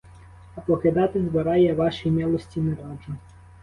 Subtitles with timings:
[0.55, 3.15] А покидати двора я вашій милості не раджу.